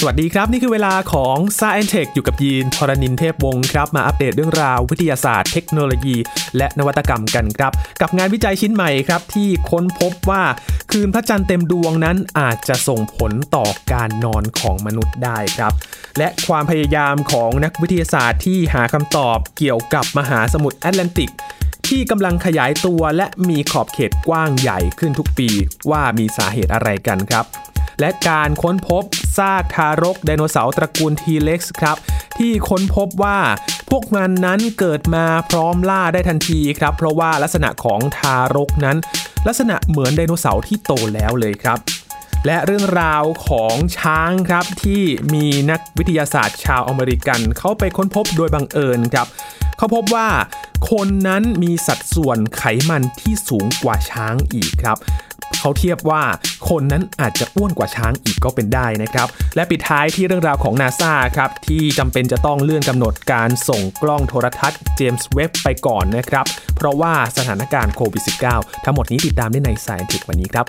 [0.00, 6.16] สวัสดีครับ นี่คือเวลาของ s าย e n t e c h อยู่กับยีนทรณินเทพวงศ์ครับ มาอัปเดตเรื่องราววิทยาศาสตร์เทคโนโลยี
[6.56, 10.42] และนวัตกรรมกันครับ กับงานวิจัยชิ้นใหม่ครับ ที่ค้นพบว่า
[10.90, 15.72] คืนพระจันทร์เต็มดวงนั้นอาจจะส่งผลต่อการนอนของมนุษย์ได้ครับ
[16.18, 21.30] และความพยายามของนักวิทยาศาสตร์ที่หาคำตอบเกี่ยวกับมหาสมุทรแอตแลนติก
[21.88, 25.48] ที่กำลังขยายตัวและมีขอบเขตกว้างใหญ่ขึ้นทุกปี
[25.90, 27.46] ว่ามีสาเหตุอะไรกันครับ
[28.00, 29.04] และการค้นพบ
[29.38, 31.96] ซากทารกไดโนเสาร์ตระกูลทีเร็กซ์ครับ
[32.38, 33.38] ที่ค้นพบว่า
[33.90, 38.96] พวกมันนั้นเกิดมาพร้อมล่าได้ทันทีครับ เพราะว่าลักษณะของทารกนั้น
[39.46, 41.78] ลักษณะเหมือนไดโนเสาร์ที่โตแล้วเลยครับ
[42.46, 45.02] และเรื่องราวของช้างครับที่
[45.34, 49.26] มีนักวิทยาศาสตร์ชาวอเมริกันเขาไปค้นพบโดยบังเอิญครับ
[49.78, 50.28] เขาพบว่า
[50.90, 54.96] คนนั้นมีสัดส่วนไขมันที่สูงกว่าช้างอีกครับ
[55.60, 56.22] เขาเทียบว่า
[56.70, 66.46] คนนั้นอาจจะอ้วนกว่าช้างอีกก็เป็นได้นะครับ และปิดท้ายที่เรื่องราวของนาซาครับที่จำเป็นจะต้องเลื่อนกำหนดการส่งกล้องโทรทัศน์เจมส์เว็บไปก่อนนะครับ
[66.76, 68.22] เพราะว่าสถานการณ์โควิด
[68.54, 70.66] -19 ทั้งหมดนี้ติดตามได้ในสายถึกวันนี้ครับ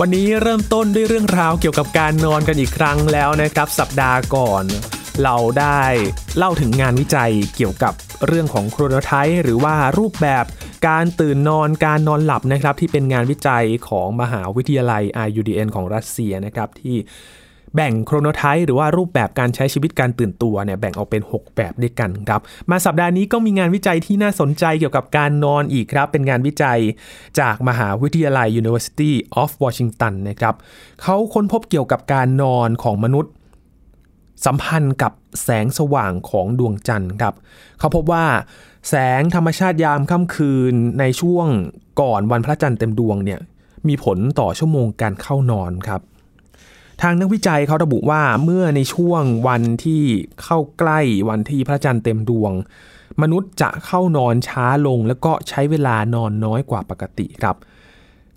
[0.00, 4.64] วันนี้เริ่มต้นด้วยเรื่องราวเกี่ยวกับการนอนกันอีกครั้งแล้วนะครับ สัปดาห์ก่อน
[5.22, 5.82] เราได้
[6.36, 7.92] เล่าถึงงานวิจัยเกี่ยวกับ
[8.26, 10.44] เรื่องของโครโนไทป์หรือว่ารูปแบบ
[10.88, 16.96] การตื่นนอนการนอนหลับนะครับ ที่เป็นงานวิจัยของมหาวิทยาลัย IU DN ของรัสเซียนะครับที่
[17.74, 26.78] แบ่งโครโนไทป์หรือว่ารูปแบบการใช้ชีวิตการตื่นตัวเนี่ยแบ่งออกเป็น 6 แบบด้วยกันครับ มาสัปดาห์นี้ก็มีงานวิจัยที่น่าสนใจเกี่ยวกับการนอนอีกครับ เป็นงานวิจัย
[27.40, 30.54] จากมหาวิทยาลัย University of Washington นะครับ
[31.02, 33.32] เขาค้นพบเกี่ยวกับการนอนของมนุษย์
[34.46, 37.34] สัมพันธ์กับแสงสว่างของดวงจันทร์ครับ
[37.78, 38.24] เขาพบว่า
[38.88, 41.46] แสงธรรมชาติยามค่ำคืนในช่วง
[42.00, 43.40] ก่อนวันพระจันทร์เต็มดวงเนี่ย
[43.88, 46.00] มีผลต่อชั่วโมงการเข้านอนครับ
[47.02, 50.02] ทางนักวิจัยเขาระบุว่าเมื่อในช่วงวันที่
[50.42, 52.52] เข้าใกล้วันที่พระจันทร์เต็มดวง
[53.22, 57.56] มนุษย์จะเข้านอนช้าลง แล้วก็ใช้เวลานอนน้อยกว่าปกติครับ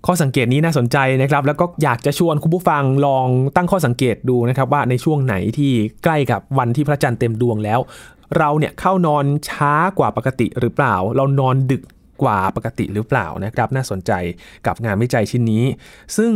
[0.06, 3.26] ข้อสังเกตนี้น่าสนใจนะครับ แล้วก็อยากจะชวนคุณผู้ฟังลอง
[3.56, 5.72] ตั้งข้อสังเกตดูนะครับว่าในช่วงไหนที่
[6.04, 7.80] ใกล้กับวันที่พระจันทร์เต็มดวงแล้ว
[8.38, 11.82] เราเนี่ยเข้านอนช้ากว่าปกติหรือเปล่า เรานอนดึก
[12.22, 14.12] กว่าปกติหรือเปล่านะครับ น่าสนใจ
[14.66, 15.64] กับงานวิจัยชิ้นนี้
[16.16, 16.32] ซึ่ง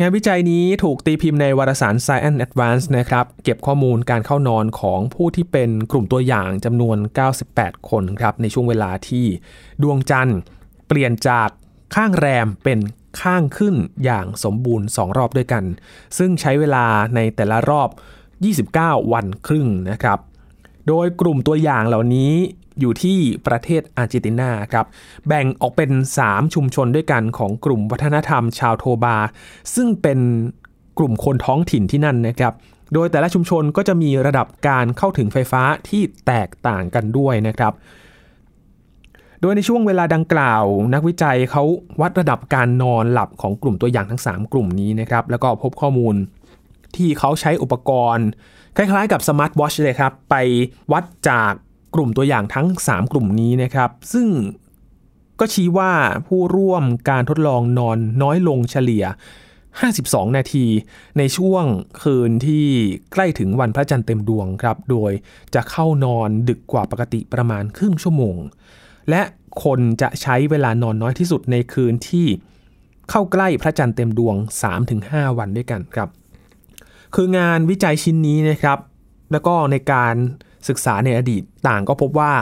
[0.00, 6.98] งานวิจัยนี้ถูกตีพิมพ์ในวารสาร Science Advance นะครับ เก็บข้อมูลการเข้านอนของผู้ที่เป็นกลุ่มตัวอย่างจำนวน
[7.42, 9.26] 98 คนครับ ในช่วงเวลาที่
[9.82, 10.38] ดวงจันทร์
[10.88, 11.48] เปลี่ยนจาก
[11.94, 12.78] ข้างแรมเป็น
[13.20, 15.64] ข้างขึ้นอย่างสมบูรณ์ 2 รอบด้วยกัน
[16.18, 17.88] ซึ่งใช้เวลาในแต่ละรอบ
[18.50, 20.18] 29 วันครึ่งนะครับ
[20.88, 22.32] โดยกลุ่มตัวอย่างเหล่านี้
[22.80, 24.86] อยู่ที่ประเทศอาร์เจนตินาครับ
[25.26, 25.90] แบ่งออกเป็น
[26.24, 29.16] 3 ชุมชนด้วยกันของกลุ่มวัฒนธรรมชาวโทบา
[29.74, 30.18] ซึ่งเป็น
[30.98, 32.52] กลุ่มคนท้องถิ่นที่นั่นนะครับ
[32.94, 37.72] โดยแต่ละชุมชนก็จะมีระดับการเข้าถึงไฟฟ้าที่แตกต่างกันด้วยนะครับ
[39.40, 41.64] โดยในช่วงเวลาดังกล่าว นักวิจัยเขา
[42.00, 46.14] วัดระดับการนอนหลับของกลุ่มตัวอย่างทั้ง 3 กลุ่มนี้นะครับ แล้วก็พบข้อมูล
[46.96, 48.26] ที่เขาใช้อุปกรณ์
[48.76, 50.34] คล้ายๆ กับสมาร์ทวอชเลยครับ ไป
[50.92, 51.52] วัดจาก
[51.94, 54.28] กลุ่มตัวอย่างทั้ง 3 กลุ่มนี้นะครับ ซึ่ง
[55.40, 55.92] ก็ชี้ว่า
[56.26, 59.04] ผู้ร่วมการทดลองนอนน้อยลงเฉลี่ย
[59.70, 60.66] 52 นาที
[61.18, 61.64] ในช่วง
[62.02, 62.66] คืนที่
[63.12, 65.12] ใกล้ถึงวันพระจันทร์เต็มดวงครับ โดย
[65.54, 68.36] จะเข้านอนดึกกว่าปกติประมาณครึ่งชั่วโมง
[69.10, 69.22] และ
[69.64, 72.26] คนจะใช้เวลานอนน้อยที่สุดในคืนที่
[73.10, 74.36] เข้าใกล้พระจันทร์เต็มดวง
[74.86, 76.08] 3-5 วันด้วยกันครับ
[77.14, 78.78] คืองานวิจัยชิ้นนี้นะครับ
[79.32, 80.14] แล้วก็ในการ
[80.68, 82.34] ศึกษาในอดีตต่างก็พบว่า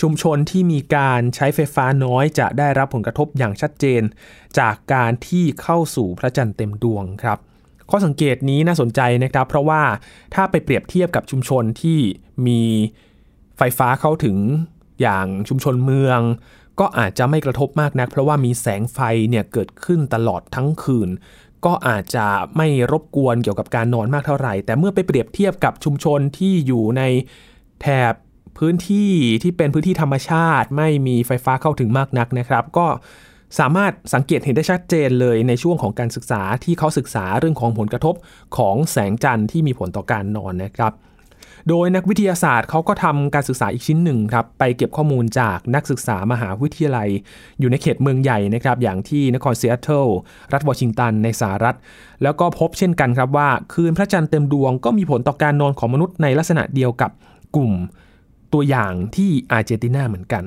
[0.00, 4.02] ชุมชนที่มีการใช้ไฟฟ้าน้อยจะได้รับผลกระทบอย่างชัดเจน
[4.58, 7.38] จากการที่เข้าสู่พระจันทร์เต็มดวงครับ
[7.90, 9.82] ข้อสังเกตนี้น่าสนใจนะครับ เพราะว่า
[10.34, 11.98] ถ้าไปเปรียบเทียบกับชุมชนที่
[12.46, 12.62] มี
[13.58, 14.36] ไฟฟ้าเข้าถึง
[15.00, 16.20] อย่างชุมชนเมือง
[16.80, 18.98] ก็อาจจะไม่กระทบมากนัก เพราะว่ามีแสงไฟ
[19.30, 21.10] เนี่ยเกิดขึ้นตลอดทั้งคืน
[21.66, 22.26] ก็อาจจะ
[22.56, 27.02] ไม่รบกวนเกี่ยวกับการนอนมากเท่าไหร่ แต่เมื่อไปเปรียบเทียบกับชุมชนที่อยู่ใน
[27.80, 28.14] แถบ
[28.58, 29.12] พื้นที่
[29.42, 32.86] ที่เป็นพื้นที่ธรรมชาติ ไม่มีไฟฟ้าเข้าถึงมากนักนะครับ ก็
[33.58, 38.14] สามารถสังเกตเห็นได้ชัดเจนเลยในช่วงของการศึกษาที่เขาศึกษาเรื่องของผลกระทบ
[38.56, 40.94] ของแสงจันทร์ที่มีผลต่อการนอนนะครับ
[41.68, 47.08] โดยนักวิทยาศาสตร์เขาก็ทำการศึกษาอีกชิ้นหนึ่งครับ ไปเก็บข้อมูลจากนักศึกษามหาวิทยาลัย
[47.60, 50.06] อยู่ในเขตเมืองใหญ่นะครับ อย่างที่นครซีแอตเทิล
[50.52, 51.76] รัฐวอชิงตันในสหรัฐ
[52.22, 57.10] แล้วก็พบเช่นกันครับว่า คืนพระจันทร์เต็มดวงก็มีผลต่อการนอนของมนุษย์ในลักษณะเดียวกับ
[57.56, 57.74] กลุ่ม
[58.52, 60.44] ตัวอย่างที่อาร์เจนตินาเหมือนกัน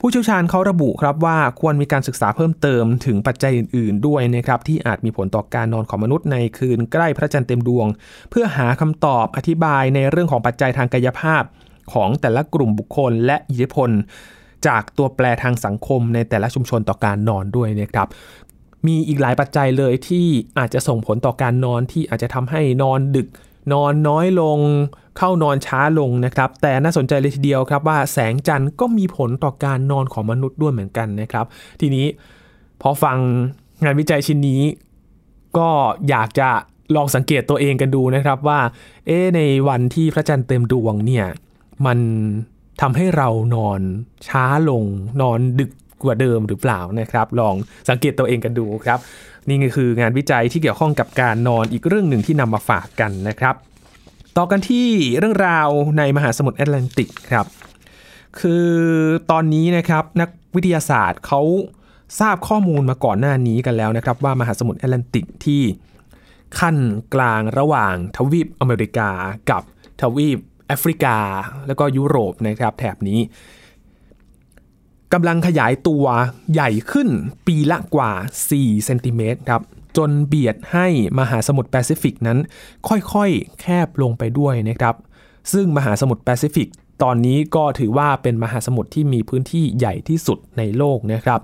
[0.00, 7.86] ผู้เชี่ยวชาญเขาระบุครับว่าควรมีการศึกษาเพิ่มเติมถึงปัจจัยอื่น ๆ ด้วยนะครับที่อาจมีผลต่อการนอนของมนุษย์ในคืนใกล้พระจันทร์เต็มดวง
[8.30, 11.42] เพื่อหาคำตอบอธิบายในเรื่องของปัจจัยทางกายภาพ
[11.92, 13.90] ของแต่ละกลุ่มบุคคลและอิทธิพล
[14.66, 18.08] จากตัวแปรทางสังคมในแต่ละชุมชนต่อการนอนด้วยนะครับ
[18.86, 20.26] มีอีกหลายปัจจัยเลยที่
[20.58, 23.28] อาจจะส่งผลต่อการนอนที่อาจจะทำให้นอนดึก
[23.72, 24.58] นอนน้อยลง
[25.18, 31.46] เข้านอนช้าลงนะครับ แต่น่าสนใจเลยทีเดียวครับว่าแสงจันทร์ก็มีผลต่อการนอนของมนุษย์ด้วยเหมือนกันนะครับ
[31.80, 32.06] ทีนี้
[32.82, 33.18] พอฟัง
[33.84, 34.60] งานวิจัยชิ้นนี้
[35.58, 35.68] ก็
[36.08, 36.48] อยากจะ
[36.96, 38.60] ลองสังเกตตัวเองกันดูนะครับว่า
[39.06, 41.26] เอ๊ในวันที่พระจันทร์เต็มดวงเนี่ย
[41.86, 41.98] มัน
[42.80, 43.80] ทำให้เรานอน
[44.28, 44.84] ช้าลง
[45.22, 45.70] นอนดึก
[46.02, 47.54] กว่าเดิมหรือเปล่านะครับ ลอง
[47.88, 48.98] สังเกตตัวเองกันดูครับ
[49.48, 53.54] นี่ก็คืองานวิจัยที่เกี่ยวข้องกับการนอนอีกเรื่องหนึ่งที่นำมาฝากกันนะครับ
[54.36, 54.88] ต่อกันที่
[55.18, 57.46] เรื่องราวในมหาสมุทรแอตแลนติกครับ
[58.40, 58.68] คือ
[59.30, 61.40] ตอนนี้นะครับนักวิทยาศาสตร์เขา
[62.20, 65.62] ทราบข้อมูลมาก่อนหน้านี้กันแล้วนะครับ ว่ามหาสมุทรแอตแลนติกที่
[66.58, 66.76] ขั้น
[67.14, 69.10] กลางระหว่างทวีปอเมริกา
[69.50, 69.62] กับ
[70.00, 70.38] ทวีป
[70.68, 71.16] แอฟริกา
[71.66, 73.20] แล้วก็ยุโรปนะครับแถบนี้
[75.12, 76.04] กำลังขยายตัว
[76.52, 77.08] ใหญ่ขึ้น
[77.46, 78.10] ปีละกว่า
[78.48, 79.62] 4 เซนติเมตรครับ
[79.96, 80.86] จนเบียดให้
[81.18, 82.38] มหาสมุทรแปซิฟิกนั้น
[82.88, 84.94] ค่อยๆ แคบลงไปด้วยนะครับ
[85.52, 86.68] ซึ่งมหาสมุทรแปซิฟิก
[87.02, 91.40] ตอนนี้ก็ถือว่าเป็นมหาสมุทรที่มีพื้นที่ใหญ่ที่สุดในโลกนะครับ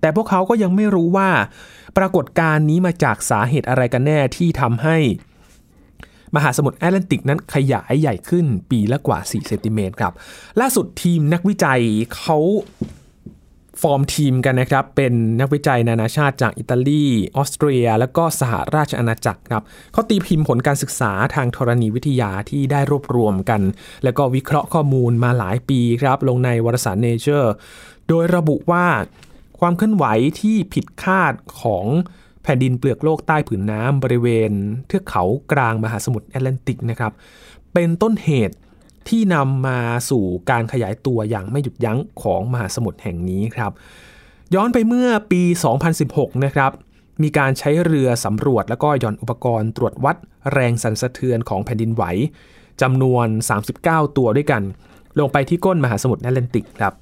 [0.00, 1.30] แต่พวกเขาก็ยังไม่รู้ว่า
[1.96, 4.98] ปรากฏการณ์นี้มาจากสาเหตุอะไรกันแน่ที่ทำให้
[6.36, 10.12] มหาสมุทรแอตแลนติกนั้นขยายใหญ่ขึ้นปีละกว่า 4 เซนติเมตรครับ
[10.60, 11.80] ล่าสุดทีมนักวิจัย
[12.16, 12.38] เขา
[13.82, 17.04] ฟอร์มทีมกันนะครับ เป็นนักวิจัยนานาชาติจากอิตาลี
[17.36, 19.62] ออสเตรีย และก็สหราชอาณาจักรครับ
[19.92, 23.60] เขาตีพิมพ์ผลการศึกษาทางธรณีวิทยาที่ได้รวบรวมกัน
[24.04, 27.48] แล้วก็วิเคราะห์ข้อมูลมาหลายปีครับ ลงในวารสาร Nature
[28.08, 28.86] โดยระบุว่า
[29.60, 30.04] ความเคลื่อนไหว
[30.40, 31.32] ที่ผิดคาด
[31.62, 31.86] ของ
[32.42, 34.50] แผ่นดินเปลือกโลกใต้ผืนน้ำบริเวณ
[34.86, 35.22] เทือกเขา
[35.52, 37.12] กลางมหาสมุทรแอตแลนติกนะครับ
[37.72, 38.56] เป็นต้นเหตุ
[39.08, 39.80] ที่นำมา
[40.10, 43.72] สู่การขยายตัวอย่างไม่หยุดยั้งของมหาสมุทรแห่งนี้ครับ
[44.54, 45.42] ย้อนไปเมื่อปี
[45.92, 46.72] 2016 นะครับ
[47.22, 50.16] มีการใช้เรือสำรวจแล้วก็ย่อนอุปกรณ์ตรวจวัด
[50.52, 52.04] แรงสั่นสะเทือนของแผ่นดินไหว
[52.82, 53.26] จำนวน
[53.72, 54.62] 39 ตัวด้วยกัน
[55.18, 56.94] ลงไปที่ก้นมหาสมุทรแอตแลนติกครับ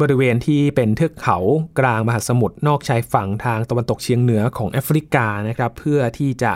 [0.00, 1.38] บริเวณที่เป็นเทือกเขา
[1.78, 6.52] กลางมหาสมุทรนอกชายฝั่งทางตะวันตกเฉียงเหนือของแอฟริกานะครับ เพื่อที่จะ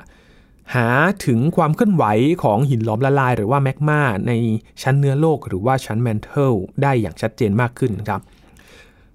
[0.75, 0.89] หา
[1.27, 2.05] ถึงความเคลื่อนไหว
[2.43, 4.33] ของหินหลอมละลาย หรือว่าแมกมาใน
[4.83, 8.23] ชั้นเนื้อโลกหรือว่าชั้นแมนเทลได้อย่างชัดเจนมากขึ้นครับ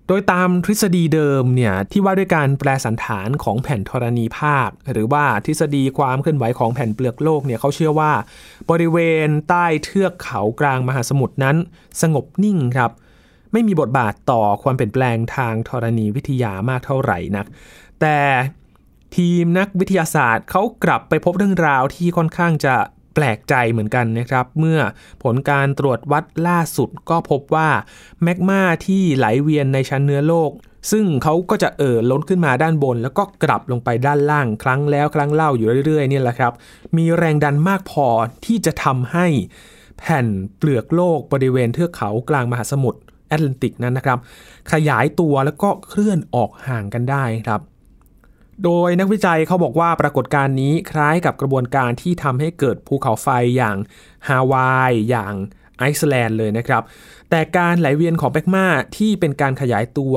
[0.08, 8.12] โดยตามทฤษฎีเดิมเนี่ยที่ว่าด้วยการแปลสันฐานของแผ่นธรณีภาค หรือว่าทฤษฎีความเคลื่อนไหวของแผ่นเปลือกโลกเนี่ยเขาเชื่อว่า
[8.70, 8.98] บริเว
[9.28, 11.56] ณใต้เทือกเขากลางมหาสมุทรนั้น
[12.02, 12.92] สงบนิ่งครับ
[13.52, 17.46] ไม่มีบทบาทต่อความเปลี่ยนแปลงทางธรณีวิทยามากเท่าไหร่นัก
[18.02, 18.18] แต่
[19.16, 22.76] ทีมนักวิทยาศาสตร์เขากลับไปพบเรื่องราวที่ค่อนข้างจะ
[23.16, 24.80] แปลกใจเหมือนกันนะครับ เมื่อ
[25.24, 27.70] ผลการตรวจวัดล่าสุดก็พบว่า
[28.24, 30.52] แมกมาที่ไหลเวียนในชั้นเนื้อโลก
[30.92, 36.54] ซึ่งเขาก็จะเอ่อล้นขึ้นมาด้านบน แล้วก็กลับลงไปด้านล่างครั้งแล้วครั้งเล่าอยู่เรื่อยๆนี่แหละครับ
[36.98, 38.08] มีแรงดันมากพอ
[38.46, 39.28] ที่จะทำให้
[40.00, 44.20] แผ่นเปลือกโลกบริเวณเทือกเขากลางมหาสมุทรแอตแลนติกนั้นนะครับ
[44.72, 47.62] ขยายตัวแล้วก็เคลื่อนออกห่างกันได้ครับ
[48.64, 53.78] โดยนักวิจัยเขาบอกว่าปรากฏการณ์นี้คล้ายกับกระบวนการที่ทำให้เกิดภูเขาไฟอย่าง
[54.28, 55.34] ฮาวาย อย่าง
[55.78, 56.84] ไอซ์แลนด์เลยนะครับ
[57.30, 58.66] แต่การไหลเวียนของแมกมา
[58.98, 60.16] ที่เป็นการขยายตัว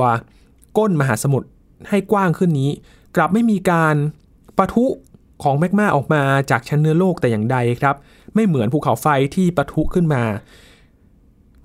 [0.77, 1.47] ก้นมหาสมุทร
[1.89, 2.71] ให้กว้างขึ้นนี้
[3.15, 3.95] กลับไม่มีการ
[4.57, 4.85] ปะทุ
[5.43, 7.95] ของแมกมาออกมาจากชั้นเนื้อโลกแต่อย่างใดครับ
[8.35, 10.23] ไม่เหมือนภูเขาไฟที่ปะทุขึ้นมา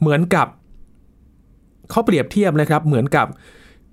[0.00, 0.47] เหมือนกับ
[1.90, 3.26] เขาเปรียบเทียบเลยครับ เหมือนกับ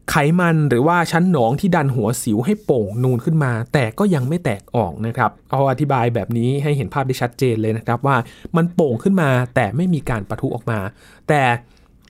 [0.10, 8.18] ไขมันหรือว่าชั้นหนองที่ดันหัวสิวให้โป่งนูนขึ้นมา แต่ก็ยังไม่แตกออกนะครับเอาอธิบายแบบนี้ให้เห็นภาพได้ชัดเจนเลยนะครับว่า
[8.56, 10.80] มันโป่งขึ้นมาแต่ไม่มีการปะทุออกมา
[11.30, 11.42] แต่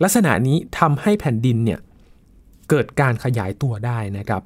[0.04, 1.80] ลักษณะนี้ทำให้แผ่นดินเนี่ย
[2.70, 4.42] เกิดการขยายตัวได้นะครับ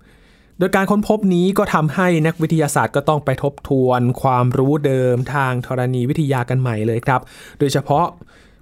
[0.59, 7.21] โดยการค้นพบนี้ก็ทำให้นักวิทยาศาสตร์ก็ต้องไปทบทวนความรู้เดิมทางธรณีวิทยากันใหม่เลยครับ
[7.59, 8.05] โดยเฉพาะ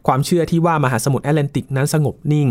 [0.07, 2.49] ความเชื่อที่ว่ามหาสมุทรแอตแลนติกนั้นสงบนิ่ง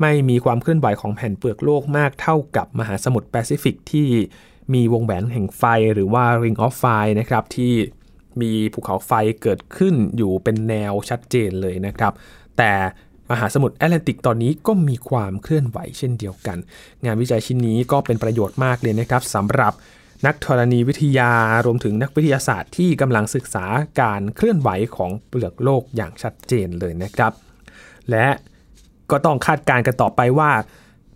[0.00, 4.08] ไม่มีความเคลื่อนไหวของแผ่นเปลือกโลกมากเท่ากับมหาสมุทรแปซิฟิกที่
[4.74, 7.72] มีวงแหวนแห่งไฟหรือว่า Ring of Fire นะครับที่
[8.40, 12.12] มีภูเขาไฟเกิดขึ้นอยู่เป็นแนวชัดเจนเลยนะครับ
[12.58, 12.72] แต่
[13.30, 16.58] มหาสมุทรแอตแลนติกตอนนี้ก็มีความเคลื่อนไหวเช่นเดียวกัน
[17.04, 19.72] งานวิจัยชิ้นนี้ก็เป็นประโยชน์มากเลยนะครับสำหรับ
[20.26, 21.32] นักธรณีวิทยา
[21.66, 23.66] รวมถึงนักวิทยาศาสตร์ที่กำลังศึกษา
[24.00, 27.32] การเคลื่อนไหวของเปลือกโลกอย่างชัดเจนเลยนะครับ
[28.10, 28.26] และ
[29.10, 30.50] ก็ต้องคาดการณ์กันต่อไปว่า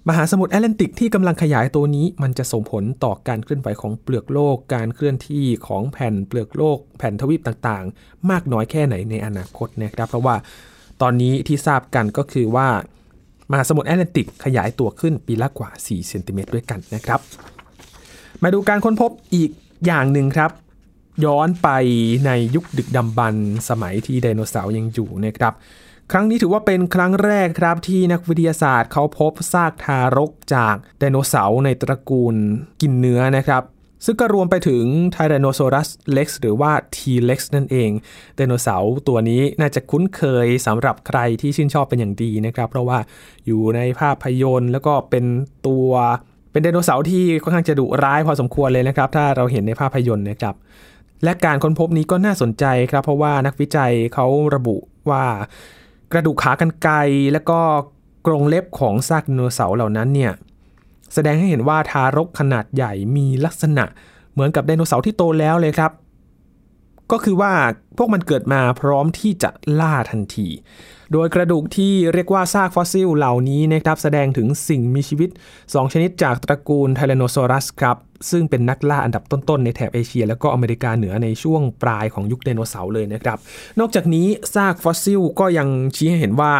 [0.08, 10.36] มหาสมุทรแอตแลนติกที่กำลังขยายตัวนี้ มันจะส่งผลต่อการเคลื่อนไหวของเปลือกโลก การเคลื่อนที่ของแผ่นเปลือกโลก แผ่นทวีปต่างๆ มากน้อยแค่ไหนในอนาคตนะครับ เพราะว่า
[11.02, 12.68] ตอนนี้ที่ทราบกันก็คือว่า
[13.50, 17.20] มหาสมุทรแอตแลนติกขยายตัวขึ้นปีละกว่า4เซนติเมตรด้วยกันนะครับ
[18.42, 19.50] มาดูการค้นพบอีก
[19.86, 20.50] อย่างหนึ่งครับ
[21.24, 21.68] ย้อนไป
[22.26, 25.54] ในยุคดึกดำบรรพ์สมัยที่ไดโนเสาร์ยังอยู่นะครับ
[26.12, 32.34] ครั้งนี้ถือว่าเป็นครั้งแรกครับที่นักวิทยาศาสตร์เขาพบซากทารกจากไดโนเสาร์ในตระกูล
[32.80, 33.62] กินเนื้อนะครับ
[34.04, 37.90] ซึ่งก็รวมไปถึงไทแรนโนซอรัสเล็กซ์หรือว่า T-Rex นั่นเอง
[38.36, 42.98] ไดโนเสาร์ตัวนี้น่าจะคุ้นเคยสำหรับใครที่ชื่นชอบเป็นอย่างดีนะครับ เพราะว่า
[43.46, 45.24] อยู่ในภาพยนตร์แล้วก็เป็น
[45.66, 45.88] ตัว
[46.52, 50.54] เป็นไดโนเสาร์ที่ค่อนข้างจะดุร้ายพอสมควรเลยนะครับ ถ้าเราเห็นในภาพยนตร์นะครับ
[51.24, 54.76] และการค้นพบนี้ก็น่าสนใจครับ เพราะว่านักวิจัยเขาระบุ
[55.10, 55.24] ว่า
[56.12, 56.94] กระดูกขากรรไกร
[57.32, 57.60] และก็
[58.26, 60.32] กรงเล็บของซากไดโนเสาร์เหล่านั้นเนี่ย
[61.14, 63.84] แสดงให้เห็นว่าทารกขนาดใหญ่มีลักษณะ
[64.32, 65.92] เหมือนกับไดโนเสาร์ที่โตแล้วเลยครับ
[67.12, 67.52] ก็คือว่า
[67.96, 69.50] พวกมันเกิดมาพร้อมที่จะ
[69.80, 70.48] ล่าทันที
[71.12, 77.96] โดยกระดูกที่เรียกว่าซากฟอสซิลเหล่านี้นะครับแสดงถึงสิ่งมีชีวิต 2 ชนิดจากตระกูลไทแรนโนซอรัสครับ
[78.30, 83.38] ซึ่งเป็นนักล่าอันดับต้นๆ ในแถบเอเชีย และก็อเมริกาเหนือในช่วงปลายของยุคไดโนเสาร์เลยนะครับ
[83.80, 86.54] นอกจากนี้ซากฟอสซิลก็ยังชี้ให้เห็นว่า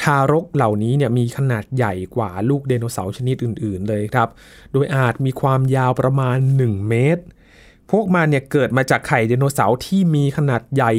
[0.00, 4.28] ทารกเหล่านี้เนี่ยมีขนาดใหญ่กว่าลูกไดโนเสาร์ชนิดอื่น ๆ เลยครับ
[4.72, 7.24] โดยอาจมีความยาวประมาณ 1 เมตร
[7.92, 10.92] พวกมันเนี่ยเกิดมาจากไข่ไดโนเสาร์ที่มีขนาดใหญ่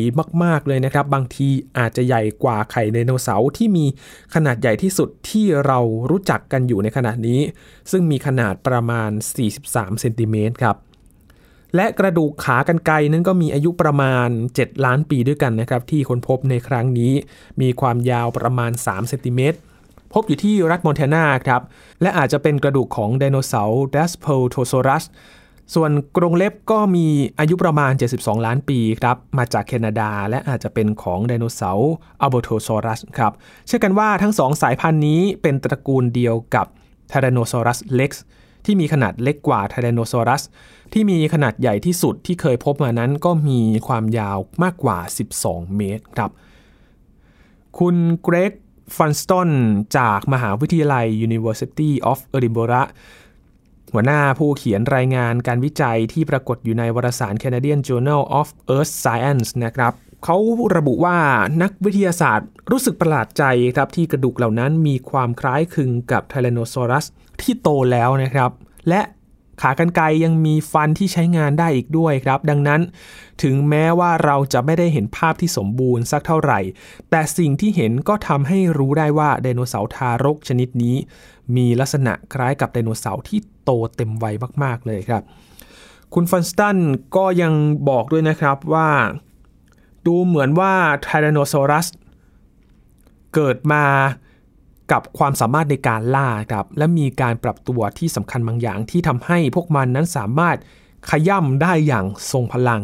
[0.44, 3.86] มากๆเลยนะครับ บางทีอาจจะใหญ่กว่าไข่ไดโนเสาร์ที่มี
[4.36, 7.40] ขนาดใหญ่ที่สุดที่เรารู้จักกันอยู่ในขณะนี้
[7.92, 9.10] ซึ่งมีขนาดประมาณ
[9.56, 10.76] 43เซนติเมตรครับ
[11.76, 17.14] และกระดูกขากรรไกรนั้นก็มีอายุประมาณ 7 ล้านปีด้วยกันนะครับ ที่ค้นพบในครั้งนี้
[17.62, 19.58] มีความยาวประมาณ3เซนติเมตร
[20.14, 21.62] พบอยู่ที่รัฐมอนแทนาครับ
[22.02, 25.06] และอาจจะเป็นกระดูกของไดโนเสาร์ดาสพลีโทซอรัส
[25.74, 27.06] ส่วนกรงเล็บก็มี
[27.40, 33.34] อายุประมาณ 72 ล้านปีครับ มาจากแคนาดาและอาจจะเป็นของไดโนเสาร์อัลเบอร์โทซอรัสครับ
[33.68, 36.66] เชื่อกันว่าทั้งสองสายพันธุ์นี้เป็นตระกูลเดียวกับ
[37.10, 38.24] ไทแรนโนซอรัสเร็กซ์
[38.66, 40.44] ที่มีขนาดเล็กกว่าไทแรนโนซอรัส
[40.94, 44.98] ที่มีขนาดใหญ่ที่สุดที่เคยพบมานั้นก็มีความยาวมากกว่า
[45.38, 46.32] 12 เมตรครับ
[47.80, 48.54] คุณเกรก
[48.98, 49.50] ฟันสตัน
[49.98, 52.90] จากมหาวิทยาลัย University of Edinburgh
[53.94, 60.38] หัวหน้าผู้เขียนรายงานการวิจัยที่ปรากฏอยู่ในวารสาร Canadian Journal of Earth Science นะครับเขา
[60.76, 61.18] ระบุว่า
[61.62, 63.44] นักวิทยาศาสตร์รู้สึกประหลาดใจ
[63.76, 67.06] ครับที่กระดูกเหล่านั้นมีความคล้ายคลึงกับไทแรนโนซอรัส
[67.42, 68.52] ที่โตแล้วนะครับ
[68.90, 69.02] และ
[69.62, 72.82] ขากรรไกรยังมีฟันที่ใช้งานได้อีกด้วยครับ ดังนั้น
[73.44, 76.60] ถึงแม้ว่าเราจะไม่ได้เห็นภาพที่สมบูรณ์สักเท่าไหร่
[77.10, 80.96] แต่สิ่งที่เห็นก็ทำให้รู้ได้ว่าไดโนเสาร์ทารกชนิดนี้
[81.56, 85.24] มีลักษณะคล้ายกับไดโนเสาร์ที่โตเต็มวัยมาก ๆ เลยครับ
[86.14, 86.78] คุณฟันสตัน
[87.16, 87.54] ก็ยัง
[87.90, 88.90] บอกด้วยนะครับว่า
[90.06, 91.88] ดูเหมือนว่าไทแรนโนซอรัส
[93.34, 93.86] เกิดมา
[94.92, 100.58] กับความสามารถในการล่าครับและมีการปรับตัวที่สำคัญบางอย่างที่ทำให้พวกมันนั้นสามารถ
[101.10, 102.82] ขย้ำได้อย่างทรงพลัง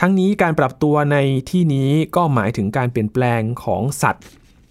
[0.00, 1.16] ทั้งนี้การปรับตัวใน
[1.50, 4.24] ที่นี้ก็หมายถึงการเปลี่ยนแปลงของสัตว์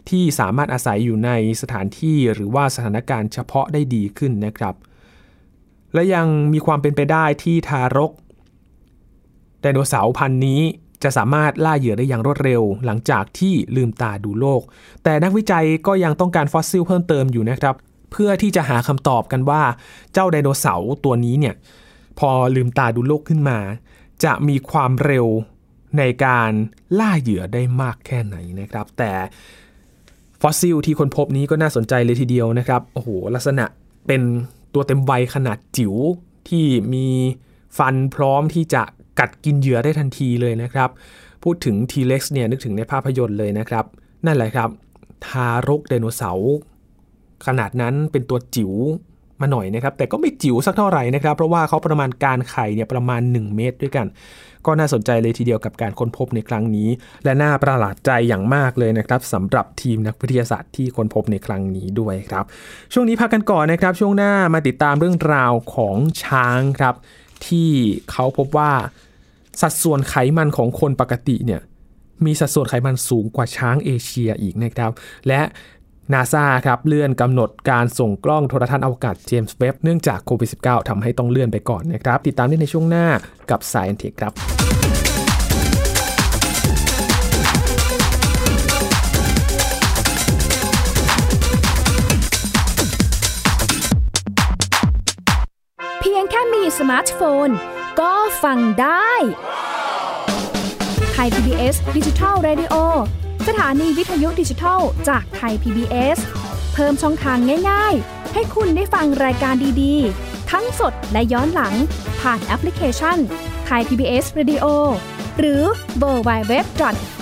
[0.09, 4.75] ที่สามารถอาศัยอยู่ในสถานที่หรือว่าสถานการณ์เฉพาะได้ดีขึ้นนะครับ
[5.93, 8.11] และยังมีความเป็นไปได้ที่ทารก
[9.61, 10.61] ไดโนเสาร์พันธุ์นี้
[11.03, 14.61] จะสามารถล่าเหยื่อได้อย่างรวดเร็ว หลังจากที่ลืมตาดูโลก
[15.03, 17.75] แต่นักวิจัยก็ยังต้องการฟอสซิลเพิ่มเติมอยู่นะครับ
[18.11, 19.61] เพื่อที่จะหาคำตอบกันว่า
[20.13, 21.55] เจ้าไดโนเสาร์ตัวนี้เนี่ย
[22.19, 23.59] พอลืมตาดูโลกขึ้นมา
[24.23, 25.27] จะมีความเร็ว
[25.97, 26.51] ในการ
[26.99, 29.11] ล่าเหยื่อได้มากแค่ไหนนะครับ แต่
[30.41, 33.65] ฟอสซิลที่คนพบนี้ก็น่าสนใจเลยทีเดียวนะครับโอ้โหลักษณะ
[34.07, 34.21] เป็น
[34.73, 35.93] ตัวเต็มวัยขนาดจิ๋ว
[36.49, 37.07] ที่มี
[37.77, 38.83] ฟันพร้อมที่จะ
[39.19, 40.89] กัดกินเหยื่อได้ทันทีเลยนะครับ
[41.43, 43.85] พูดถึง T-Rex เนี่ยนึกถึงในภาพยนตร์เลยนะครับ
[44.25, 44.69] นั่นแหละครับ
[45.27, 46.53] ทารกไดโนเสาร์
[47.45, 48.73] ขนาดนั้นเป็นตัวจิ๋ว
[49.41, 54.07] มาหน่อยนะครับ แต่ก็ไม่จิ๋วสักเท่าไหร่นะครับ เพราะว่าเขาประมาณการไข่เนี่ยประมาณ 1 เมตรด้วยกัน
[54.65, 56.89] ก็น่าสนใจเลยทีเดียวกับการค้นพบในครั้งนี้
[57.23, 62.45] และน่าประหลาดใจอย่างมากเลยนะครับสำหรับทีมนักวิทยาศาสตร์ที่ค้นพบในครั้งนี้ด้วยครับ
[62.93, 66.95] ช่วงนี้พักกันก่อนนะครับ ช่วงหน้ามาติดตามเรื่องราวของช้างครับ
[67.47, 67.71] ที่
[68.11, 68.71] เขาพบว่า
[69.61, 71.61] สัดส่วนไขมันของคนปกติเนี่ย
[72.25, 74.91] มีสัดส่วนไขมันสูงกว่าช้างเอเชียอีกนะครับ
[75.27, 75.41] และ
[76.13, 83.07] นาซาครับเลื่อนกำหนดการส่งกล้องโทรทัศน์อวกาศเจมส์เว็บเนื่องจากโควิด -19 ทำให้ต้องเลื่อนไปก่อนนะครับ ติดตามได้ในช่วงหน้า
[83.49, 84.33] กับ Science Tech ครับ
[95.99, 97.49] เพียงแค่มีสมาร์ทโฟน
[97.99, 98.13] ก็
[98.43, 99.11] ฟังได้
[101.11, 102.75] ไทย PBS Digital Radio
[103.47, 104.79] สถานีวิทยุดิจิทัล
[105.09, 106.17] จากไทย PBS
[106.73, 107.37] เพิ่มช่องทาง
[107.69, 111.73] ง่ายๆ ให้คุณได้ฟังรายการดีๆ ทั้งสดและย้อนหลัง
[112.21, 113.17] ผ่านแอปพลิเคชัน
[113.65, 114.65] ไทย PBS Radio
[115.39, 115.63] หรือ
[115.97, 116.65] World Wide Web Thai PBS Radio com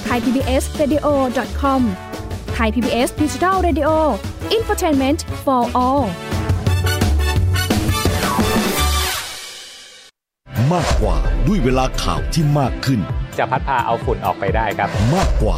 [0.06, 3.90] ไทย PBS Digital Radio
[4.52, 6.06] อินฟอร์ทนเมนต์ for all
[10.74, 13.00] มากกว่าด้วยเวลาข่าวที่มากขึ้น
[13.38, 15.58] จะพัดพาเอาฝุ่นออกไปได้ครับ มากกว่า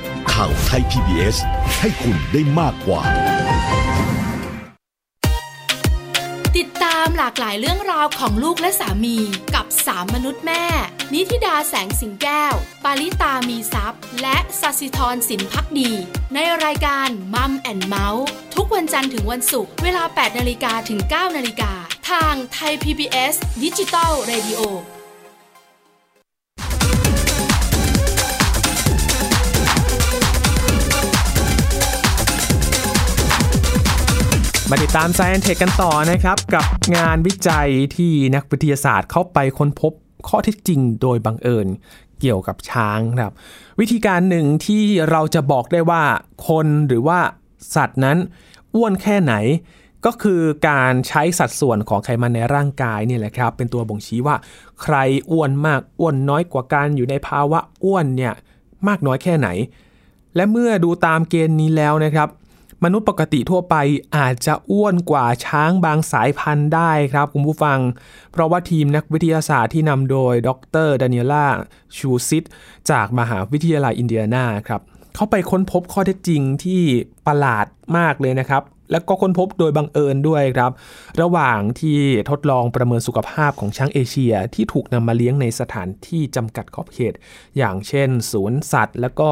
[0.43, 1.37] ข่าวไทย PBS
[1.79, 3.01] ให้คุณได้มากกว่า
[6.57, 9.17] ติดตามหลากหลายเรื่องราวของลูกและสามี
[9.55, 10.65] กับสามมนุษย์แม่
[11.13, 15.91] นิธิดาแสงสิงแก้ว ปาริตามีซัพ์และสัสิธรสินพักดี
[16.33, 21.71] ในรายการ Mom and เมาท์ทุกวันจันทร์ถึงวันศุกร์เวลา 8นาฬิกาถึง 9นาฬิกา
[22.09, 23.33] ทางไทย PBS
[23.63, 24.61] ดิจิตอล Radio
[34.73, 36.65] มาติดตาม Science Tech กันต่อนะครับ กับ
[36.97, 39.93] งานวิจัยที่นักวิทยาศาสตร์เข้าไปค้นพบ
[40.27, 41.67] ข้อเท็จจริงโดยบังเอิญ
[42.19, 43.33] เกี่ยวกับช้างครับ
[43.79, 46.03] วิธีการหนึ่งที่เราจะบอกได้ว่า
[46.47, 47.19] คนหรือว่า
[47.75, 48.17] สัตว์นั้น
[48.75, 49.33] อ้วนแค่ไหน
[50.05, 54.35] ก็คือการใช้สัดส่วนของไขมันในร่างกายนี่แหละครับ เป็นตัวบ่งชี้ว่า
[54.81, 54.95] ใคร
[55.31, 58.33] อ้วนมากอ้วนน้อยกว่าการอยู่ในภาวะอ้วนเนี่ย
[58.87, 59.49] มากน้อยแค่ไหน
[60.35, 62.29] และเมื่อดูตามเกณฑ์นี้แล้วนะครับ
[62.85, 63.75] มนุษย์ปกติทั่วไป
[64.17, 67.79] อาจจะอ้วนกว่าช้างบางสายพันธุ์ได้ครับคุณผู้ฟัง
[68.31, 70.49] เพราะว่าทีมนักวิทยาศาสตร์ที่นำโดยด
[70.87, 71.47] รดานิเอล่า
[71.97, 72.43] ชูซิต
[72.91, 74.81] จากมหาวิทยาลัยอินเดียนาครับ
[75.15, 76.81] เขาไปค้นพบข้อเท็จจริงที่
[77.27, 77.65] ประหลาด
[77.97, 80.71] มากเลยนะครับ แล้วก็ค้นพบโดยบังเอิญด้วยครับ
[81.21, 87.13] ระหว่างที่ทดลองประเมินสุขภาพของช้างเอเชียที่ถูกนำมาเลี้ยงในสถานที่จำกัดขอบเขต
[87.57, 89.29] อย่างเช่น ศูนย์สัตว์ แล้วก็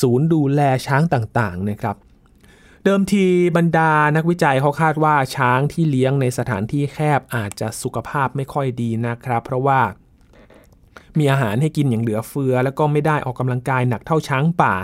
[0.00, 1.96] ศูนย์ดูแลช้างต่างๆนะครับ
[2.86, 9.80] เดิมทีบรรดานักวิจัยเขาคาดว่าช้างที่เลี้ยงในสถานที่แคบอาจจะสุขภาพไม่ค่อยดีนะครับ เพราะว่า
[11.18, 14.74] มีอาหารให้กินอย่างเหลือเฟือ แล้วก็ไม่ได้ออกกำลังกายหนักเท่าช้างป่า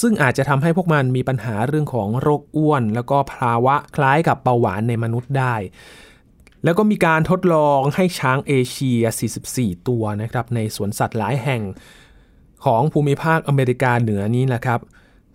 [0.00, 5.54] ซึ่งอาจจะทำให้พวกมันมีปัญหาเรื่องของโรคอ้วน แล้วก็ภาวะคล้ายกับเบาหวานในมนุษย์ได้
[6.64, 9.02] แล้วก็มีการทดลองให้ช้างเอเชีย
[9.44, 11.62] 44 ตัวนะครับในสวนสัตว์หลายแห่ง
[12.64, 14.80] ของภูมิภาคอเมริกาเหนือนี้นะครับ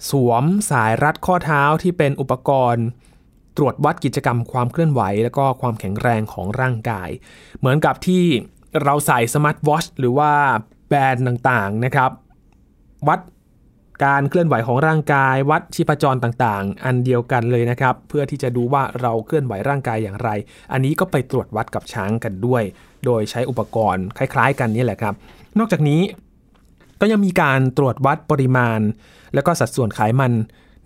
[0.10, 2.86] สวมสายรัดข้อเท้าที่เป็นอุปกรณ์
[3.58, 7.10] ตรวจวัดกิจกรรมความเคลื่อนไหว และก็ความแข็งแรงของร่างกาย
[7.60, 8.24] เหมือนกับที่
[8.84, 10.32] เราใส่สมาร์ทวอชหรือว่า
[10.88, 12.12] แบรนด์ต่างๆนะครับ
[13.08, 13.20] วัด
[14.06, 20.30] การเคลื่อนไหวของร่างกาย วัดชีพจรต่างๆ อันเดียวกันเลยนะครับ เพื่อที่จะดูว่าเราเคลื่อนไหวร่างกายอย่างไร
[20.72, 22.64] อันนี้ก็ไปตรวจวัดกับช้างกันด้วย
[23.06, 25.14] โดยใช้อุปกรณ์คล้าย ๆ กันนี่แหละครับ
[25.60, 26.02] นอกจากนี้
[27.02, 28.80] ก็ยังมีการตรวจวัดปริมาณ
[29.34, 30.32] และก็สัดส่วนไขมัน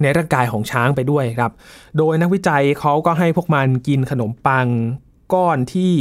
[0.01, 1.51] ในร่างกายของช้างไปด้วยครับ
[1.97, 4.67] โดยนักวิจัยเขาก็ให้พวกมันกินขนมปัง
[5.33, 5.93] ก้อนที่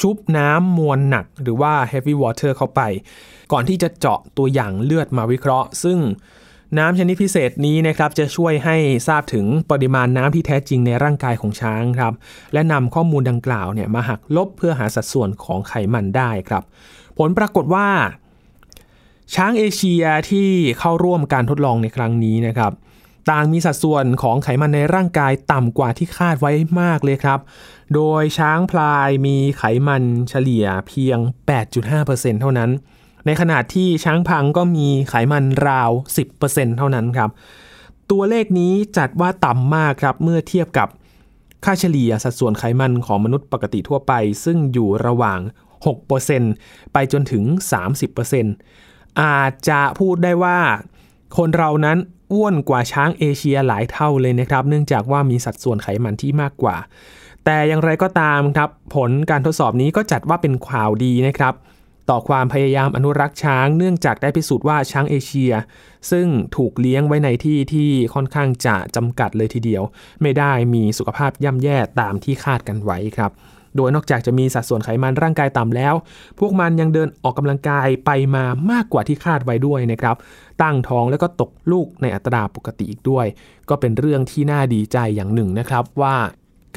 [0.00, 2.80] ชุบน้ำมวลหนักหรือว่า heavy water เข้าไป
[3.52, 5.98] ก่อนที่จะเจาะตัวอย่างเลือดมาวิเคราะห์ ซึ่ง
[6.78, 8.76] น้ำชนิดพิเศษนี้นะครับจะช่วยให้
[9.08, 12.12] ทราบถึงปริมาณน้ำที่แท้จริงในร่างกายของช้างครับ
[12.52, 16.62] และนำข้อมูลดังกล่าวเนี่ยมาหักลบเพื่อหาสัดส่วนของไขมันได้ครับ
[17.18, 17.86] ผลปรากฏว่า
[19.34, 22.72] ช้างเอเชียที่เข้าร่วมการทดลองในครั้งนี้นะครับ
[23.30, 27.40] ต่างมีสัดส่วนของไขมันในร่างกายต่ำกว่าที่คาดไว้มากเลยครับ
[27.94, 31.18] โดยช้างพลายมีไขมันเฉลี่ยเพียง
[31.80, 32.70] 8.5%เท่านั้น
[33.26, 35.90] ในขณะที่ช้างพังก็มีไขมันราว
[36.34, 37.30] 10%เท่านั้นครับ
[38.10, 40.88] ตัวเลขนี้จัดว่าต่ำมากครับเมื่อเทียบกับ
[41.64, 44.12] ค่าเฉลี่ยสัดส่วนไขมันของมนุษย์ปกติทั่วไป
[44.44, 45.40] ซึ่งอยู่ระหว่าง
[46.16, 47.44] 6%ไปจนถึง
[48.22, 50.58] 30% อาจจะพูดได้ว่า
[51.36, 51.98] คนเรานั้น
[52.32, 56.76] อ้วนกว่าช้างเอเชียหลายเท่าเลยนะครับ เนื่องจากว่ามีสัดส่วนไขมันที่มากกว่า
[57.44, 61.54] แต่อย่างไรก็ตามครับ ผลการทดสอบนี้ก็จัดว่าเป็นข่าวดีนะครับ
[62.10, 65.52] ต่อความพยายามอนุรักษ์ช้าง เนื่องจากได้พิสูจน์ว่าช้างเอเชีย
[66.10, 69.82] ซึ่งถูกเลี้ยงไว้ในที่ที่ค่อนข้างจะจำกัดเลยทีเดียว
[70.22, 73.30] ไม่ได้มีสุขภาพย่ำแย่ตามที่คาดกันไว้ครับ
[73.76, 75.94] โดยนอกจากจะมีสัดส่วนไขมันร่างกายต่ำแล้ว
[76.38, 80.16] พวกมันยังเดินออกกำลังกายไปมามากกว่าที่คาดไว้ด้วยนะครับ
[80.62, 83.26] ตั้งท้องแล้วก็ตกลูกในอัตราปกติอีกด้วย
[83.68, 86.16] ก็เป็นเรื่องที่น่าดีใจอย่างหนึ่งนะครับว่า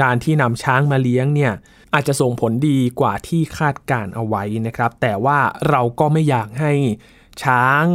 [0.01, 1.53] การที่นำช้างมาเลี้ยงเนี่ย
[1.93, 6.71] อาจจะส่งผลดีกว่าที่คาดการเอาไว้นะครับ แต่ว่าเราก็ไม่อยากให้
[7.43, 7.85] ช้าง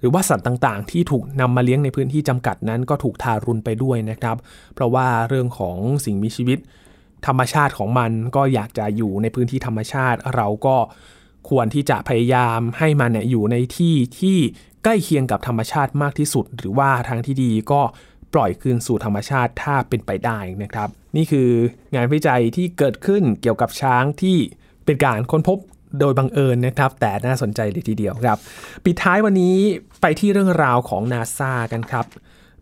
[0.00, 4.36] หรือว่าสัตว์ต่างๆ ที่ถูกนำมาเลี้ยงในพื้นที่จำกัดนั้นก็ถูกทารุณไปด้วยนะครับ
[4.74, 6.58] เพราะว่าเรื่องของสิ่งมีชีวิต
[7.26, 10.76] ธรรมชาติของมันก็อยากจะอยู่ในพื้นที่ธรรมชาติ เราก็
[11.48, 14.38] ควรที่จะพยายามให้มันเนี่ยอยู่ในที่ที่
[14.84, 17.80] ใกล้เคียงกับธรรมชาติมากที่สุด หรือว่าทางที่ดีก็
[18.34, 21.48] ปล่อยคืนสู่ธรรมชาติถ้าเป็นไปได้นะครับ นี่คือ
[21.94, 24.36] งานวิจัยที่เกิดขึ้นเกี่ยวกับช้างที่
[24.84, 25.58] เป็นการค้นพบ
[26.00, 28.38] โดยบังเอิญนะครับ แต่น่าสนใจเลยทีเดียวครับ
[28.84, 29.56] ปิดท้ายวันนี้
[30.00, 32.06] ไปที่เรื่องราวของนาซากันครับ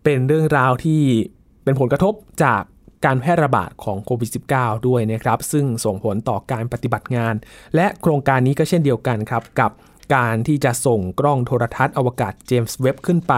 [0.04, 1.02] เป็นเรื่องราวที่
[1.64, 2.62] เป็นผลกระทบจาก
[3.04, 7.34] การแพร่ระบาดของโควิด -19 ด้วยนะครับ ซึ่งส่งผลต่อการปฏิบัติงาน
[7.74, 9.72] และโครงการนี้ก็เช่นเดียวกันครับกับ
[10.16, 13.34] การที่จะส่งกล้องโทรทัศน์อวกาศเจมส์เว็บขึ้นไป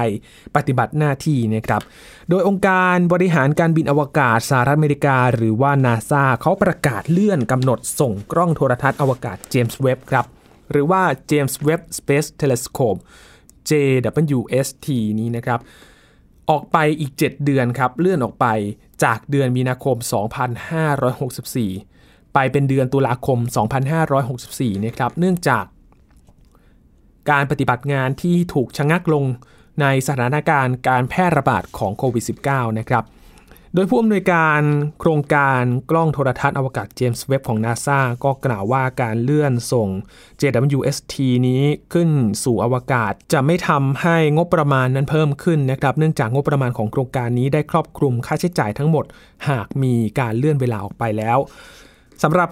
[0.57, 1.83] ปฏิบัติหน้าที่นะครับ
[2.29, 10.27] โดยองค์การบริหารการบินอวกาศสหรัฐอเมริกา หรือว่านาซาเขาประกาศเลื่อนกำหนดส่งกล้องโทรทัศน์อวกาศเจมส์เว็บครับ
[10.71, 13.01] หรือว่า James Webb Space Telescope
[13.71, 14.87] JWST
[15.19, 15.61] นี้นะครับ
[16.51, 18.47] ออกไปอีก 7 เดือนครับ เลื่อนออกไป
[19.05, 19.97] จากเดือนมีนาคม
[21.57, 23.39] 2564 ไปเป็นเดือนตุลาคม
[24.13, 25.65] 2564นะครับเนื่องจาก
[27.31, 29.25] การปฏิบัติงานที่ถูกชะงักลง
[29.81, 33.05] ในสถานการณ์การแพร่ระบาดของโควิด -19 นะครับ
[33.79, 34.61] โดยผู้อำนวยการ
[35.01, 39.89] โครงการกล้องโทรทัศน์อวกาศเจมส์เว็บของนาซาก็กล่าวว่าการเลื่อนส่ง
[40.41, 41.15] JWST
[41.47, 41.63] นี้
[41.93, 42.11] ขึ้น
[42.45, 49.05] สู่อวกาศ จะไม่ทำให้งบประมาณนั้นเพิ่มขึ้นนะครับ เนื่องจากงบประมาณของโครงการนี้ได้ครอบคลุมค่าใช้จ่ายทั้งหมด
[49.49, 51.39] หากมีการเลื่อนเวลาออกไปแล้ว
[52.23, 52.49] สำหรับ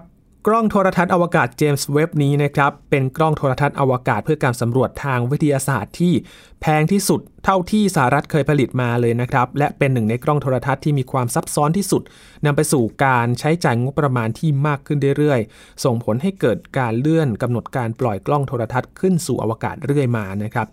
[0.49, 6.13] กล้องโทรทัศน์อวกาศเจมส์เว็บนี้นะครับเป็นกล้องโทรทัศน์อวกาศเพื่อการสำรวจทางวิทยาศาสตร์ที่
[6.61, 12.03] แพงที่สุดเท่าที่สหรัฐเคยผลิตมาเลยนะครับและเป็นหนึ่งในกล้องโทรทัศน์ที่มีความซับซ้อนที่สุด
[12.45, 20.67] นำไปสู่การใช้จ่ายงบประมาณที่มากขึ้นเรื่อยๆ ส่งผลให้เกิดการเลื่อนกำหนดการปล่อยกล้องโทรทัศน์ขึ้นสู่อวกาศเรื่อยมานะครับ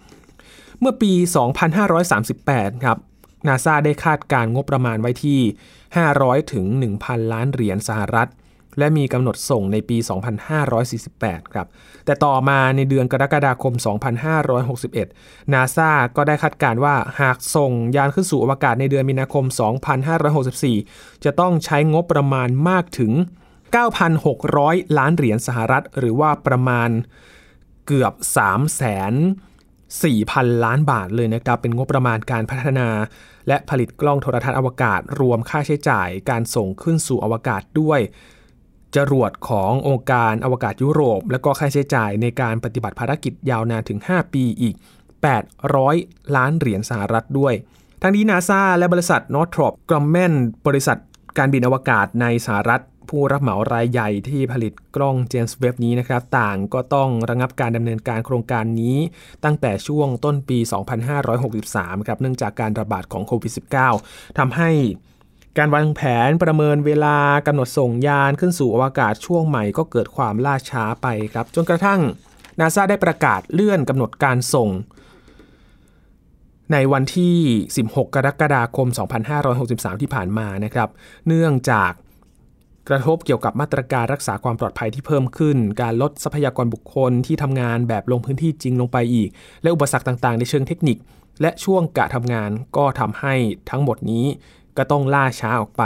[0.80, 1.14] เมื่อปี
[2.00, 2.98] 2538 ครับ
[3.48, 5.40] นาซาได้คาดการงบประมาณไว้ที่
[5.98, 6.66] 500 ถึง
[7.00, 8.30] 1,000 ล้านเหรียญสหรัฐ
[8.78, 9.98] และมีกำหนดส่งในปี
[10.76, 11.68] 2548 ครับ
[12.06, 13.74] แต่ต่อมาในเดือนกรกฎาคม
[14.64, 19.46] 2561 นาซาก็ได้คาดการว่าหากส่งยานขึ้นสู่อวกาศในเดือนมีนาคม
[20.70, 23.12] 2564 จะต้องใช้งบประมาณมากถึง
[23.86, 26.90] 9,600 ล้านเหรียญสหรัฐ หรือว่าประมาณ
[27.88, 28.14] เกือบ
[28.46, 29.14] 3แสน
[29.88, 32.88] 4,000 ล้านบาทเลยนะครับ เป็นงบประมาณการพัฒนา
[33.48, 38.00] และผลิตกล้องโทรทัศน์อวกาศ รวมค่าใช้จ่ายการส่งขึ้นสู่อวกาศด้วย
[38.96, 44.76] จรวดขององค์การอวกาศยุโรป และก็ค่าใช้จ่ายในการปฏิบัติภารกิจยาวนานถึง 5 ปีอีก
[45.56, 47.54] 800 ล้านเหรียญสหรัฐด้วย
[48.02, 50.34] ทั้งนี้นาซาและบริษัทนอร์ทรอปกรอมแมน
[50.68, 50.98] บริษัท
[51.38, 58.98] การบินอวกาศในสหรัฐ ผู้รับเหมารายใหญ่ที่ผลิตกล้องเจมส์เว็บนี้นะครับ ต่างก็ต้องระงับการดำเนินการโครงการนี้
[59.44, 60.58] ตั้งแต่ช่วงต้นปี
[61.34, 63.54] 2563 ครับเนื่องจากการระบาดของโควิด
[63.96, 64.70] -19 ทำให้
[65.58, 72.02] การวางแผนประเมินเวลากำหนดส่งยานขึ้นสู่อวกาศช่วงใหม่ก็เกิดความล่าช้าไปครับ จนกระทั่ง
[72.60, 74.70] นาซาได้ประกาศเลื่อนกำหนดการส่ง
[76.72, 77.38] ในวันที่
[77.78, 78.88] 16 กรกฎาคม
[79.46, 80.90] 2563 ที่ผ่านมานะครับ
[81.28, 81.92] เนื่องจาก
[82.90, 89.30] กระทบเกี่ยวกับมาตรการรักษาความปลอดภัยที่เพิ่มขึ้น การลดทรัพยากรบุคคลที่ทำงานแบบลงพื้นที่จริงลงไปอีก
[89.62, 90.98] และอุปสรรคต่างๆ ในเชิงเทคนิค
[91.42, 93.34] และช่วงกะทำงานก็ทำให้
[93.70, 94.26] ทั้งหมดนี้
[94.78, 95.84] ก็ต้องล่าช้าออกไป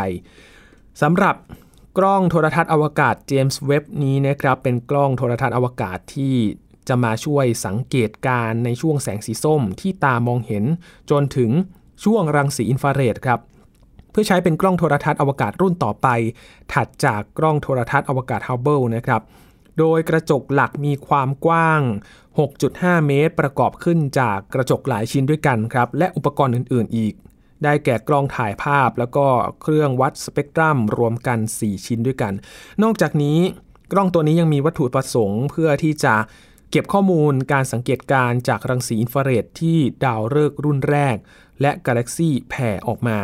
[1.02, 1.36] สำหรับ
[1.98, 6.36] กล้องโทรทัศน์อวกาศเจมส์เว็บนี้นะครับเป็นกล้องโทรทัศน์อวกาศที่
[6.88, 10.64] จะมาช่วยสังเกตการในช่วงแสงสีส้มที่ตามองเห็น
[11.10, 11.52] จนถึง
[12.04, 13.40] ช่วงรังสีอินฟราเรดครับ
[14.12, 16.08] เพื่อใช้เป็นกล้องโทรทัศน์อวกาศรุ่นต่อไป
[16.74, 19.22] ถัดจากกล้องโทรทัศน์อวกาศฮับเบิลนะครับ
[19.80, 21.82] โดยกระจกหลักมีความกว้าง
[22.44, 27.14] 6.5 เมตร ประกอบขึ้นจากกระจกหลายชิ้นด้วยกันครับ และอุปกรณ์อื่น ๆ อีก
[27.64, 29.28] ได้แก่กล้องถ่ายภาพ แล้วก็
[29.62, 32.34] เครื่องวัดสเปกตรัมรวมกัน 4 ชิ้นด้วยกัน
[32.84, 33.40] นอกจากนี้
[33.92, 36.16] กล้องตัวนี้ยังมีวัตถุประสงค์ เพื่อที่จะ
[36.72, 41.16] เก็บข้อมูลการสังเกตการจากรังสีอินฟราเรดที่ดาวฤกษ์รุ่นแรก
[41.62, 43.18] และกาแล็กซีแผ่ออกมา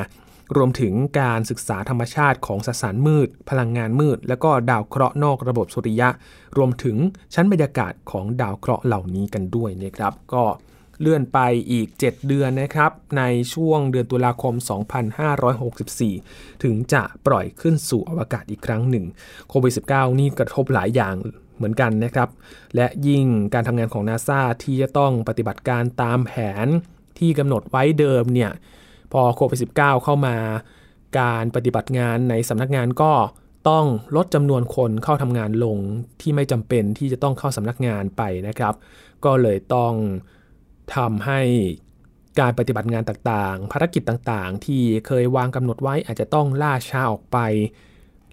[0.56, 6.10] รวมถึงการศึกษาธรรมชาติของสสารมืด พลังงานมืด และก็ดาวเคราะห์นอกระบบสุริยะ
[6.58, 6.98] รวมถึง
[7.34, 10.44] ชั้นบรรยากาศของดาวเคราะห์เหล่านี้กันด้วยนะครับ ก็
[11.02, 11.40] เลื่อนไป
[11.72, 14.54] อีก 7 เดือนนะครับ ในช่วงเดือนตุลาคม
[15.80, 19.06] 2564 ถึงจะปล่อยขึ้นสู่อวกาศอีกครั้งหนึ่ง
[19.50, 21.16] โควิด -19 นี่กระทบหลายอย่าง
[21.58, 22.30] เหมือนกันนะครับ
[22.76, 26.32] และยิ่งการทำงานของนาซาที่จะต้องปฏิบัติการตามแผ
[26.66, 26.68] น
[27.20, 28.52] ที่กำหนดไว้เดิมเนี่ย
[29.12, 30.36] พอโควิด -19 เข้ามา
[31.20, 33.14] การปฏิบัติงานในสำนักงานก็
[33.70, 33.86] ต้อง
[34.16, 35.78] ลดจำนวนคนเข้าทำงานลง
[36.22, 38.74] ที่ไม่จำเป็นที่จะต้องเข้าสำนักงานไปนะครับ
[39.26, 39.94] ก็เลยต้อง
[40.96, 41.40] ทำให้
[42.40, 47.38] การปฏิบัติงานต่างๆ ภารกิจต่างๆ ที่เคยวางกำหนดไว้อาจจะต้องล่าช้าออกไป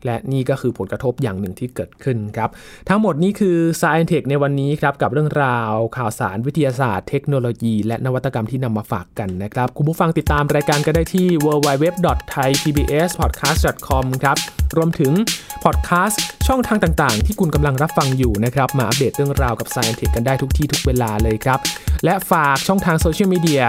[0.06, 2.50] และนี่ก็คือผลกระทบอย่างหนึ่งที่เกิดขึ้นครับ
[2.88, 14.36] ทั้งหมดนี้คือ Science Tech ในวันนี้ครับ กับเรื่องราวข่าวสารวิทยาศาสตร์ เทคโนโลยี และนวัตกรรมที่นำมาฝากกันนะครับ คุณผู้ฟังติดตามรายการก็ได้ที่ www.thaipbspodcast.com ครับ
[14.76, 15.12] รวมถึง
[15.64, 21.58] พอดแคสต์ช่องทางต่างๆ ที่คุณกำลังรับฟังอยู่นะครับ มาอัปเดตเรื่องราวกับ Science Tech กันได้ทุกที่ทุกเวลาเลยครับ
[22.04, 23.64] และฝากช่องทางโซเชียลมีเดีย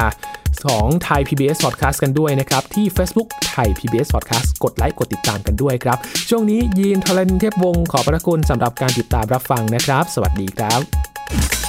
[0.66, 5.98] ของไทย PBS Podcast กันด้วยนะครับ ที่ Facebook ไทย PBS Podcast กดไลค์กดติดตามกันด้วยครับ
[6.30, 11.69] ช่วงนี้ยีนทรณินเทพวงศ์ขอพระคุณสำหรับการติดตามรับฟังนะครับ สวัสดีครับ